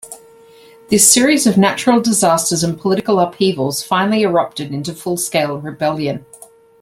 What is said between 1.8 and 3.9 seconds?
disasters and political upheavals